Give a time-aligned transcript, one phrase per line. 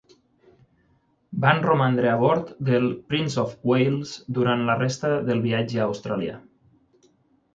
[1.43, 6.39] Van romandre a bord del "Prince of Wales" durant la resta del viatge a Austràlia.